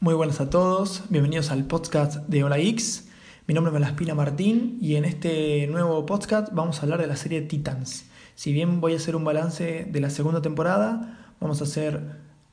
[0.00, 3.08] Muy buenas a todos, bienvenidos al podcast de Hola X.
[3.48, 7.16] Mi nombre es Malaspina Martín y en este nuevo podcast vamos a hablar de la
[7.16, 8.04] serie Titans.
[8.36, 12.00] Si bien voy a hacer un balance de la segunda temporada, vamos a hacer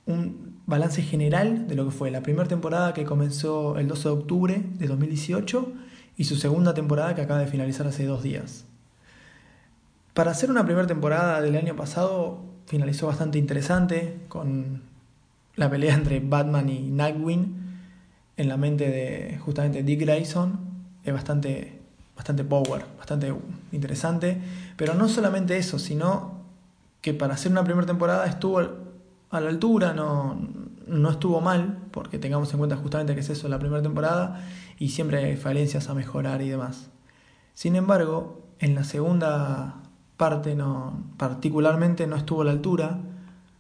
[0.08, 4.16] un balance general de lo que fue la primera temporada que comenzó el 12 de
[4.16, 5.72] octubre de 2018
[6.18, 8.66] y su segunda temporada que acaba de finalizar hace dos días.
[10.16, 14.95] Para hacer una primera temporada del año pasado finalizó bastante interesante con
[15.56, 17.66] la pelea entre Batman y Nightwing
[18.38, 20.60] en la mente de justamente Dick Grayson
[21.04, 21.80] es bastante,
[22.16, 23.34] bastante power, bastante
[23.72, 24.42] interesante,
[24.76, 26.42] pero no solamente eso, sino
[27.02, 30.38] que para hacer una primera temporada estuvo a la altura, no,
[30.88, 34.42] no estuvo mal, porque tengamos en cuenta justamente que es eso, la primera temporada,
[34.80, 36.90] y siempre hay falencias a mejorar y demás.
[37.54, 39.76] Sin embargo, en la segunda
[40.18, 43.00] parte, no, particularmente, no estuvo a la altura.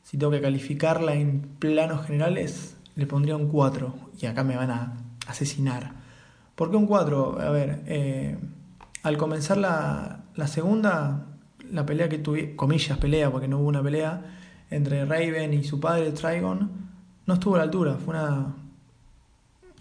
[0.06, 4.70] Si tengo que calificarla en planos generales, le pondría un 4, y acá me van
[4.70, 4.94] a
[5.26, 5.94] asesinar.
[6.54, 7.42] ¿Por qué un 4?
[7.42, 8.38] A ver, eh,
[9.02, 11.26] al comenzar la, la segunda,
[11.72, 14.22] la pelea que tuve, comillas pelea, porque no hubo una pelea,
[14.70, 16.70] entre Raven y su padre Trigon,
[17.26, 17.96] no estuvo a la altura.
[17.96, 18.54] Fue una,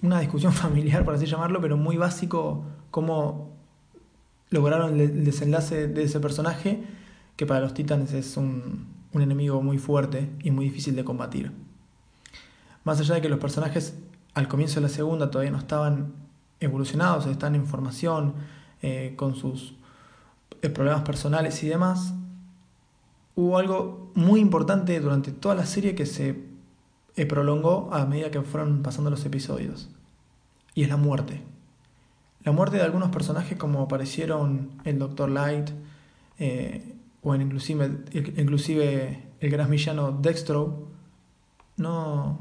[0.01, 3.53] una discusión familiar, por así llamarlo, pero muy básico cómo
[4.49, 6.83] lograron el desenlace de ese personaje,
[7.37, 11.53] que para los titanes es un, un enemigo muy fuerte y muy difícil de combatir.
[12.85, 13.97] Más allá de que los personajes
[14.35, 16.13] al comienzo de la segunda todavía no estaban
[16.61, 18.35] evolucionados, están en formación,
[18.83, 19.75] eh, con sus
[20.61, 22.13] eh, problemas personales y demás,
[23.35, 26.45] hubo algo muy importante durante toda la serie que se
[27.17, 29.89] eh, prolongó a medida que fueron pasando los episodios.
[30.75, 31.41] Y es la muerte.
[32.43, 35.31] La muerte de algunos personajes como aparecieron el Dr.
[35.31, 35.71] Light
[37.25, 40.89] o inclusive, inclusive el gran villano Dextro
[41.79, 42.39] no,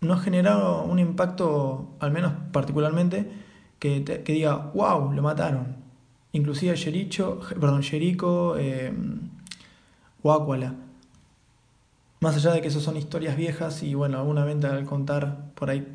[0.00, 3.30] no generaron un impacto, al menos particularmente,
[3.78, 5.76] que, que diga, wow, lo mataron.
[6.32, 8.92] Inclusive Jericho, perdón, Jericho, eh,
[12.20, 15.70] más allá de que eso son historias viejas y bueno, alguna venta al contar por
[15.70, 15.86] ahí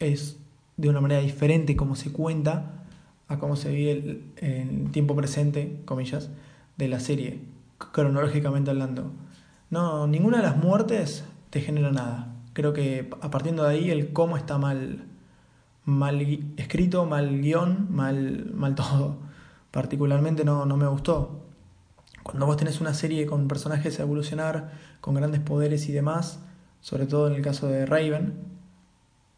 [0.00, 0.38] es
[0.76, 2.84] de una manera diferente como se cuenta
[3.28, 6.30] a cómo se vive el, el tiempo presente, comillas,
[6.76, 7.40] de la serie,
[7.92, 9.12] cronológicamente hablando.
[9.70, 12.34] No, ninguna de las muertes te genera nada.
[12.52, 15.06] Creo que a partir de ahí el cómo está mal,
[15.84, 16.20] mal
[16.56, 19.16] escrito, mal guion, mal, mal todo.
[19.70, 21.46] Particularmente no, no me gustó.
[22.22, 26.40] Cuando vos tenés una serie con personajes a evolucionar, con grandes poderes y demás,
[26.80, 28.34] sobre todo en el caso de Raven,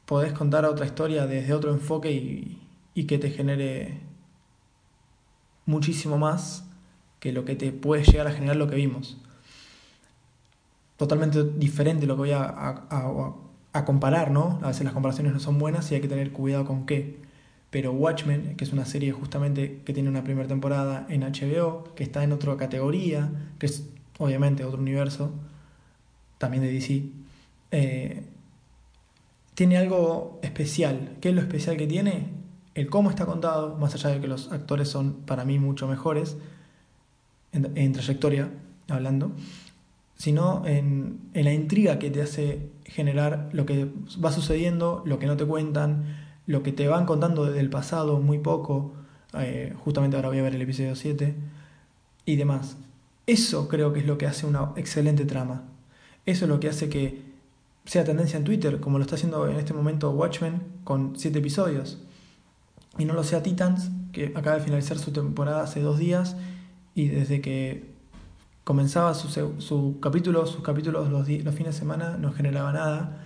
[0.04, 2.60] podés contar otra historia desde otro enfoque y,
[2.94, 4.00] y que te genere
[5.64, 6.68] muchísimo más
[7.24, 9.16] que lo que te puede llegar a generar lo que vimos.
[10.98, 13.32] Totalmente diferente lo que voy a,
[13.86, 14.60] comparar, ¿no?
[14.62, 17.16] A veces las comparaciones no son buenas y hay que tener cuidado con qué
[17.70, 22.04] pero Watchmen, que es una serie justamente que tiene una primera temporada en HBO, que
[22.04, 25.32] está en otra categoría, que es obviamente otro universo,
[26.36, 27.04] también de DC,
[27.70, 28.22] eh,
[29.54, 31.16] tiene algo especial.
[31.22, 32.28] ¿Qué es lo especial que tiene?
[32.74, 36.36] El cómo está contado, más allá de que los actores son para mí mucho mejores,
[37.54, 38.50] en, trayectoria
[38.88, 39.32] hablando,
[40.16, 43.88] sino en, la intriga que te hace generar lo que
[44.22, 46.16] va sucediendo, lo que no te cuentan,
[46.46, 48.92] lo que te van contando desde el pasado, muy poco,
[49.38, 51.34] eh, justamente ahora voy a ver el episodio 7,
[52.26, 52.76] y demás.
[53.26, 55.62] Eso creo que es lo que hace una excelente trama.
[56.26, 57.22] Eso es lo que hace que
[57.84, 61.98] sea tendencia en Twitter, como lo está haciendo en este momento Watchmen con 7 episodios.
[62.98, 66.36] Y no lo sea Titans, que acaba de finalizar su temporada hace dos días
[66.94, 67.94] y desde que
[68.64, 73.24] comenzaba su, su capítulo, sus capítulos los, los, fines de semana no generaba nada.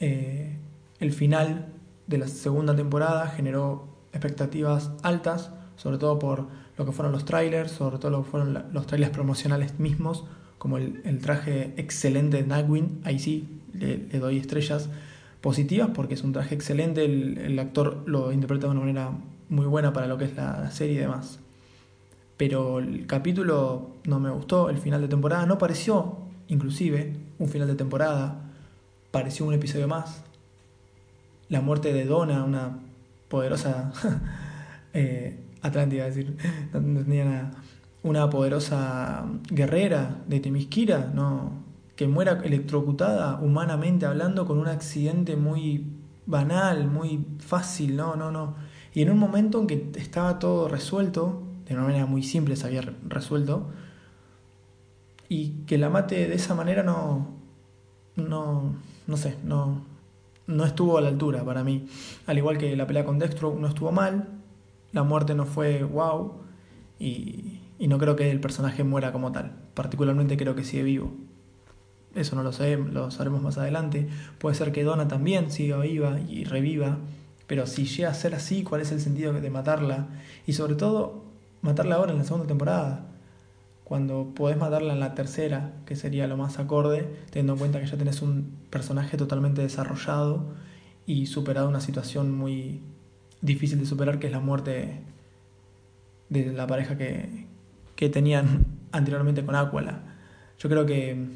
[0.00, 0.56] Eh,
[1.00, 1.66] el final
[2.06, 7.72] de la segunda temporada generó expectativas altas, sobre todo por lo que fueron los trailers,
[7.72, 10.24] sobre todo lo que fueron los trailers promocionales mismos,
[10.56, 14.88] como el, traje excelente de Nightwing, ahí sí le, doy estrellas
[15.40, 19.12] positivas porque es un traje excelente, el, actor lo interpreta de una manera
[19.48, 21.40] muy buena para lo que es la serie y demás.
[22.38, 27.68] Pero el capítulo no me gustó, el final de temporada no pareció, inclusive, un final
[27.68, 28.50] de temporada,
[29.10, 30.24] pareció un episodio más,
[31.48, 32.78] la muerte de Donna, una
[33.28, 33.92] poderosa
[34.94, 36.36] eh, Atlántida, decir,
[36.72, 37.50] no, tenía nada,
[38.02, 41.64] una poderosa guerrera de Temisquira, no,
[41.96, 45.84] que muera electrocutada humanamente hablando con un accidente muy
[46.26, 48.54] banal, muy fácil, no, no, no.
[48.94, 52.66] Y en un momento en que estaba todo resuelto, de una manera muy simple se
[52.66, 53.68] había resuelto,
[55.28, 57.36] y que la mate de esa manera no,
[58.16, 58.74] no,
[59.06, 59.84] no sé, no,
[60.46, 61.86] no estuvo a la altura para mí.
[62.26, 64.28] Al igual que la pelea con Dextro no estuvo mal,
[64.92, 66.40] la muerte no fue wow
[66.98, 69.52] y, y no creo que el personaje muera como tal.
[69.74, 71.12] Particularmente creo que sigue vivo.
[72.14, 74.08] Eso no lo sé, lo sabremos más adelante.
[74.38, 76.98] Puede ser que Donna también siga viva y reviva,
[77.46, 80.08] pero si llega a ser así, ¿cuál es el sentido de matarla?
[80.46, 81.27] Y sobre todo,
[81.62, 83.08] matarla ahora en la segunda temporada
[83.88, 87.86] cuando podés matarla en la tercera, que sería lo más acorde, teniendo en cuenta que
[87.86, 90.44] ya tenés un personaje totalmente desarrollado
[91.06, 92.82] y superado una situación muy
[93.40, 95.00] difícil de superar, que es la muerte
[96.28, 97.46] de la pareja que,
[97.96, 100.02] que tenían anteriormente con Aquala.
[100.58, 101.26] Yo creo que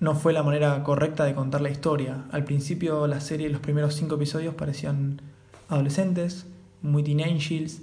[0.00, 2.24] no fue la manera correcta de contar la historia.
[2.30, 5.20] Al principio la serie, los primeros cinco episodios parecían
[5.68, 6.46] adolescentes,
[6.80, 7.82] muy teen angels,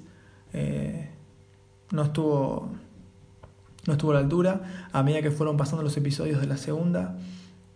[0.57, 1.10] eh,
[1.92, 2.72] no estuvo
[3.88, 7.18] no estuvo a la altura a medida que fueron pasando los episodios de la segunda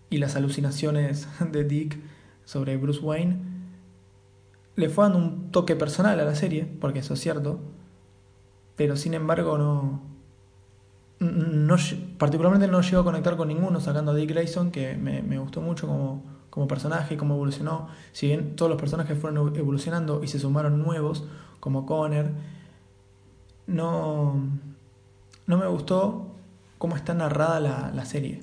[0.10, 2.00] y las alucinaciones de Dick
[2.46, 3.38] sobre Bruce Wayne.
[4.76, 7.60] Le fue dando un toque personal a la serie, porque eso es cierto,
[8.78, 10.02] pero sin embargo no,
[11.20, 11.76] no
[12.18, 15.60] particularmente no llegó a conectar con ninguno, sacando a Dick Grayson, que me, me gustó
[15.60, 17.90] mucho como, como personaje, cómo evolucionó.
[18.14, 21.26] Si bien todos los personajes fueron evolucionando y se sumaron nuevos,
[21.60, 22.32] como Connor,
[23.70, 24.36] no,
[25.48, 26.36] no me gustó
[26.78, 28.42] cómo está narrada la, serie.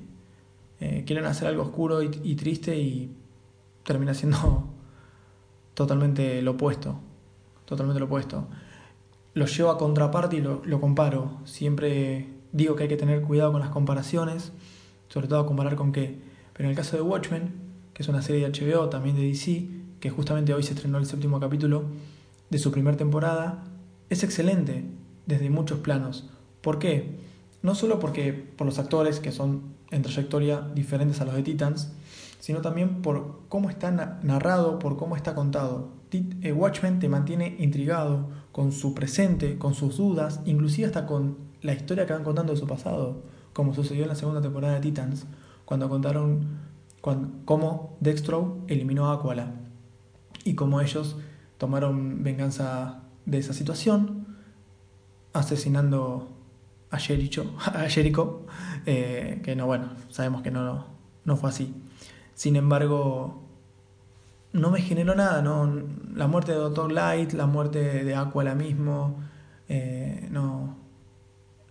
[0.81, 3.15] Eh, quieren hacer algo oscuro y, triste y
[3.83, 4.65] termina siendo
[5.75, 7.01] totalmente lo opuesto.
[7.65, 8.47] Totalmente lo opuesto.
[9.35, 11.39] Lo llevo a contraparte y lo, lo comparo.
[11.45, 14.53] Siempre digo que hay que tener cuidado con las comparaciones,
[15.09, 16.21] sobre todo comparar con qué.
[16.53, 17.53] Pero en el caso de Watchmen,
[17.93, 19.69] que es una serie de HBO, también de DC,
[20.01, 21.85] que justamente hoy se estrenó el séptimo capítulo
[22.49, 23.65] de su primera temporada,
[24.09, 24.85] es excelente
[25.27, 26.31] desde muchos planos.
[26.61, 27.19] ¿Por qué?
[27.63, 31.93] No solo porque por los actores que son en trayectoria diferentes a los de Titans,
[32.41, 33.91] sino también por cómo está
[34.23, 35.89] narrado, por cómo está contado.
[36.13, 41.75] Eh, Watchmen te mantiene intrigado con su presente, con sus dudas, inclusive hasta con la
[41.75, 45.27] historia que van contando de su pasado, como sucedió en la segunda temporada de Titans,
[45.65, 46.61] cuando contaron
[47.45, 49.55] cómo Dextro eliminó a Aquala
[50.45, 51.17] y cómo ellos
[51.59, 54.26] tomaron venganza de esa situación,
[55.39, 56.29] asesinando
[56.91, 58.47] a Jericho,
[58.87, 60.87] eh, que no, bueno, sabemos que no,
[61.25, 61.75] no fue así.
[62.35, 63.43] Sin embargo,
[64.53, 65.83] no me generó nada, ¿no?
[66.15, 69.17] La muerte de Doctor Light, la muerte de Aqua mismo,
[69.69, 70.77] eh, no.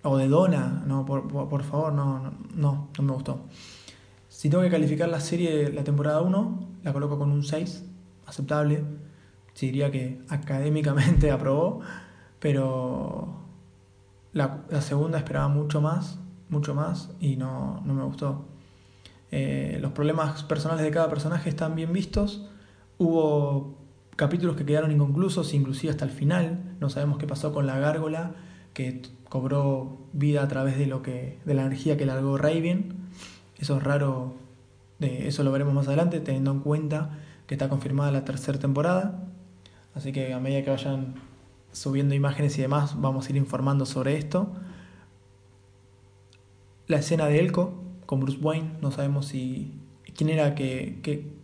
[0.03, 3.45] O de Donna, no, por, por, favor, no, no, no me gustó.
[4.29, 7.83] Si tengo que calificar la serie, la temporada 1, la coloco con un 6,
[8.27, 8.83] aceptable.
[9.53, 11.79] Sí diría que académicamente aprobó,
[12.39, 13.44] pero
[14.35, 18.45] la, segunda esperaba mucho más, mucho más, y no, me gustó.
[19.31, 22.45] Eh, los problemas personales de cada personaje están bien vistos.
[22.97, 23.77] Hubo
[24.17, 26.75] capítulos que quedaron inconclusos, inclusive hasta el final.
[26.81, 28.35] No sabemos qué pasó con la gárgola,
[28.73, 32.93] que cobró vida a través de, lo que, de la energía que largó Raven.
[33.57, 34.33] Eso es raro,
[34.99, 37.11] de, eso lo veremos más adelante, teniendo en cuenta
[37.47, 39.29] que está confirmada la tercera temporada.
[39.93, 41.15] Así que a medida que vayan
[41.75, 44.47] subiendo imágenes y demás, vamos a ir informando sobre esto.
[46.87, 47.73] La escena de Elko
[48.05, 49.73] con Bruce Wayne, no sabemos si
[50.15, 51.35] quién era que, que,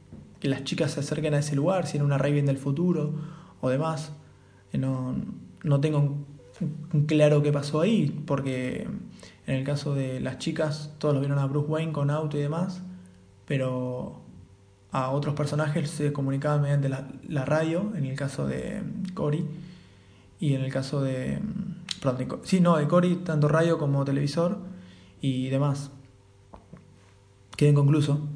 [0.47, 3.13] las chicas se acerquen a ese lugar, si era una Raven del futuro
[3.59, 4.13] o demás.
[4.71, 5.15] Eh, no,
[5.63, 6.15] no tengo
[7.07, 8.88] claro qué pasó ahí, porque
[9.47, 12.41] en el caso de las chicas, todos lo vieron a Bruce Wayne con auto y
[12.41, 12.81] demás,
[13.45, 14.21] pero
[14.91, 18.81] a otros personajes se comunicaban mediante la, la radio, en el caso de
[19.13, 19.45] Cory
[20.41, 21.39] y en el caso de.
[22.01, 24.57] Perdón, sí, no, de Cory, tanto radio como televisor
[25.21, 25.91] y demás.
[27.55, 28.27] Quedé inconcluso.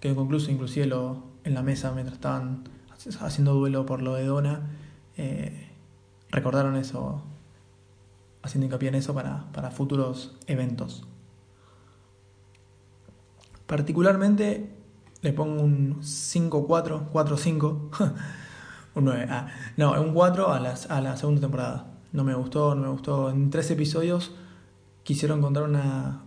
[0.00, 2.64] Quedé inconcluso, inclusive lo, en la mesa mientras estaban
[3.20, 4.70] haciendo duelo por lo de Dona.
[5.16, 5.70] Eh,
[6.30, 7.22] recordaron eso,
[8.42, 11.06] haciendo hincapié en eso para, para futuros eventos.
[13.66, 14.74] Particularmente
[15.20, 18.14] le pongo un 5-4, 4-5.
[18.94, 19.26] Un 9.
[19.30, 21.86] Ah, no, un 4 a, las, a la segunda temporada.
[22.12, 23.30] No me gustó, no me gustó.
[23.30, 24.34] En tres episodios
[25.02, 26.22] quisieron contar una,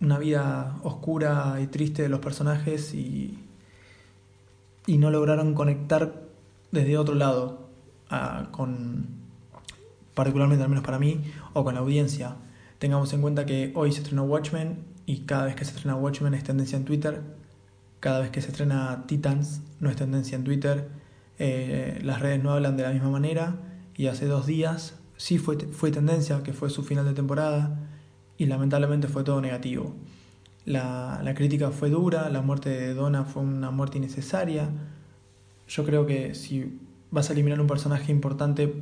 [0.00, 3.38] una vida oscura y triste de los personajes y
[4.86, 6.22] y no lograron conectar
[6.70, 7.68] desde otro lado
[8.50, 9.22] con
[10.14, 11.22] particularmente al menos para mí
[11.54, 12.36] o con la audiencia.
[12.78, 16.34] Tengamos en cuenta que hoy se estrenó Watchmen y cada vez que se estrena Watchmen
[16.34, 17.22] es tendencia en Twitter.
[18.00, 20.88] Cada vez que se estrena Titans no es tendencia en Twitter.
[21.44, 23.56] Eh, las redes no hablan de la misma manera
[23.96, 27.80] y hace dos días sí fue, fue tendencia, que fue su final de temporada
[28.38, 29.92] y lamentablemente fue todo negativo.
[30.64, 34.70] La, la crítica fue dura, la muerte de Donna fue una muerte innecesaria.
[35.66, 36.78] Yo creo que si
[37.10, 38.72] vas a eliminar un personaje importante,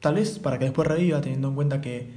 [0.00, 2.10] tal vez para que después reviva, teniendo en cuenta que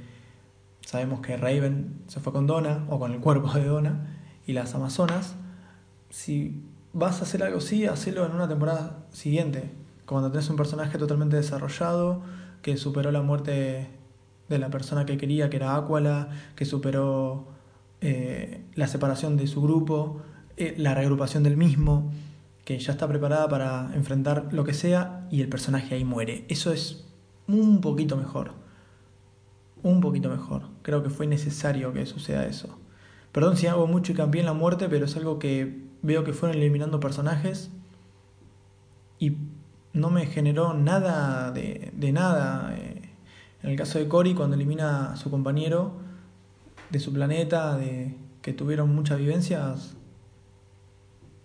[0.82, 4.74] sabemos que Raven se fue con Donna o con el cuerpo de Donna y las
[4.74, 5.34] Amazonas.
[6.10, 6.60] Si
[6.92, 11.36] vas a hacer algo así, hacelo en una temporada siguiente, cuando tenés un personaje totalmente
[11.36, 12.22] desarrollado,
[12.62, 13.88] que superó la muerte
[14.48, 17.46] de la persona que quería, que era Aquala, que superó
[18.00, 20.20] eh, la separación de su grupo,
[20.56, 22.12] eh, la reagrupación del mismo,
[22.64, 26.44] que ya está preparada para enfrentar lo que sea y el personaje ahí muere.
[26.48, 27.06] Eso es
[27.46, 28.52] un poquito mejor.
[29.82, 30.62] Un poquito mejor.
[30.82, 32.78] Creo que fue necesario que suceda eso.
[33.32, 36.32] Perdón si hago mucho y cambié en la muerte, pero es algo que veo que
[36.32, 37.70] fueron eliminando personajes
[39.18, 39.36] y
[39.94, 42.74] no me generó nada de, de nada.
[42.76, 43.02] Eh,
[43.62, 45.92] en el caso de Cory, cuando elimina a su compañero
[46.90, 49.96] de su planeta, de que tuvieron muchas vivencias,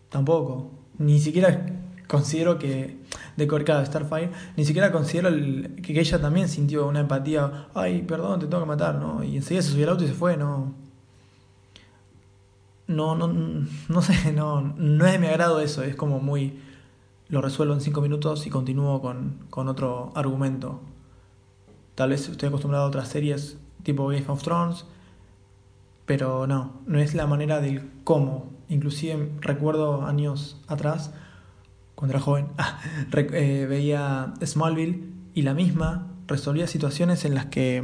[0.10, 0.72] tampoco.
[0.98, 1.66] Ni siquiera
[2.08, 2.98] considero que
[3.38, 8.48] de Corcada Starfire, ni siquiera considero que, ella también sintió una empatía, ay, perdón, te
[8.48, 9.24] tengo que matar, ¿no?
[9.24, 10.74] Y enseguida se subió al auto y se fue, ¿no?
[12.88, 16.60] No, no, no sé, no, no es de mi agrado eso, es como muy,
[17.30, 20.82] lo resuelvo en cinco minutos y continúo con, con otro argumento.
[21.96, 24.86] Tal vez estoy acostumbrado a otras series tipo Game of Thrones,
[26.06, 28.50] pero no, no es la manera del cómo.
[28.68, 31.12] Inclusive recuerdo años atrás
[31.96, 32.80] cuando era joven, ah,
[33.14, 37.84] eh, veía Smallville y la misma resolvía situaciones en las que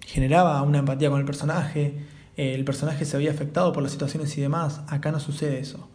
[0.00, 2.06] generaba una empatía con el personaje,
[2.36, 4.82] el personaje se había afectado por las situaciones y demás.
[4.88, 5.88] Acá no sucede eso.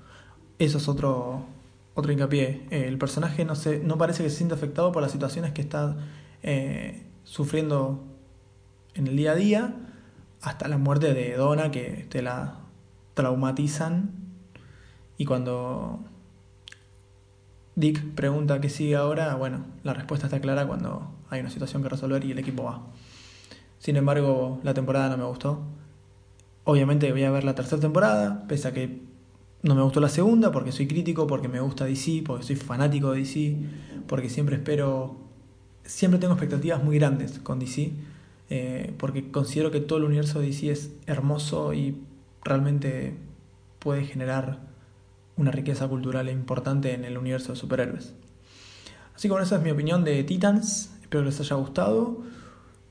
[0.60, 1.46] Eso es otro,
[1.94, 2.68] otro hincapié.
[2.72, 5.62] Eh, el personaje no, se, no parece que se sienta afectado por las situaciones que
[5.62, 5.98] está
[7.24, 8.04] sufriendo
[8.94, 9.76] en el día a día,
[10.42, 12.60] hasta la muerte de Donna, que te la
[13.14, 14.12] traumatizan.
[15.18, 16.00] Y cuando
[17.76, 21.90] Dick pregunta qué sigue ahora, bueno, la respuesta está clara cuando hay una situación que
[21.90, 22.82] resolver y el equipo va.
[23.78, 25.62] Sin embargo, la temporada no me gustó.
[26.64, 29.02] Obviamente voy a ver la tercera temporada, pese a que
[29.64, 33.12] no me gustó la segunda, porque soy crítico, porque me gusta DC, porque soy fanático
[33.12, 33.56] de DC,
[34.08, 35.18] porque siempre espero,
[35.84, 37.92] siempre tengo expectativas muy grandes con DC,
[38.50, 42.02] eh, porque considero que todo el universo de DC es hermoso y
[42.44, 43.16] realmente
[43.80, 44.60] puede generar
[45.36, 48.14] una riqueza cultural importante en el universo de superhéroes.
[49.16, 50.92] Así que bueno, esa es mi opinión de Titans.
[51.02, 52.24] Espero que les haya gustado.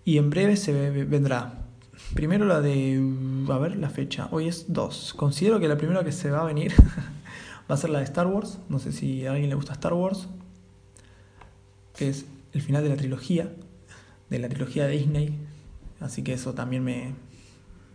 [0.05, 1.66] Y en breve se vendrá.
[2.15, 3.03] Primero la de.
[3.49, 4.29] A ver, la fecha.
[4.31, 5.15] Hoy es 2.
[5.15, 6.73] Considero que la primera que se va a venir
[7.71, 8.59] va a ser la de Star Wars.
[8.69, 10.29] No sé si a alguien le gusta Star Wars.
[11.95, 13.53] Que es el final de la trilogía.
[14.31, 15.39] De la trilogía de Disney.
[16.01, 17.15] Así que eso también me,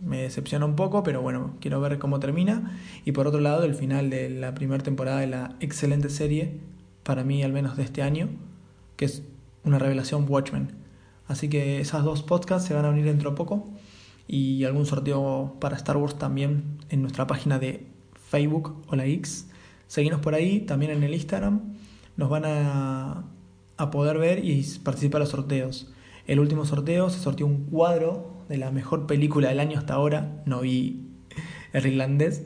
[0.02, 2.78] me decepciona un poco, pero bueno, quiero ver cómo termina.
[3.06, 6.60] Y por otro lado, el final de la primera temporada de la excelente serie,
[7.04, 8.30] para mí al menos de este año,
[8.98, 9.24] que es
[9.64, 10.72] una revelación Watchmen.
[11.28, 13.70] Así que esas dos podcasts se van a unir dentro de poco
[14.32, 17.86] y algún sorteo para Star Wars también en nuestra página de
[18.30, 19.50] Facebook o la X.
[19.88, 21.74] Seguimos por ahí, también en el Instagram.
[22.16, 23.26] Nos van a,
[23.76, 25.92] a poder ver y participar en los sorteos.
[26.28, 30.42] El último sorteo se sorteó un cuadro de la mejor película del año hasta ahora.
[30.46, 31.10] No vi
[31.74, 32.44] el irlandés.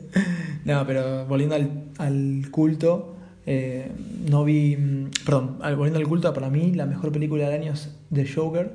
[0.64, 3.14] No, pero volviendo al, culto,
[3.46, 3.92] eh,
[4.28, 4.76] no vi.
[5.24, 8.74] Perdón, volviendo al culto, para mí la mejor película del año es The Joker.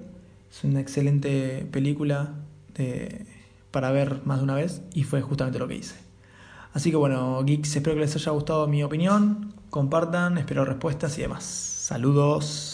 [0.49, 2.35] Es una excelente película
[2.81, 3.25] de,
[3.71, 5.95] para ver más de una vez y fue justamente lo que hice.
[6.73, 9.53] Así que bueno, geeks, espero que les haya gustado mi opinión.
[9.69, 11.43] Compartan, espero respuestas y demás.
[11.43, 12.70] Saludos.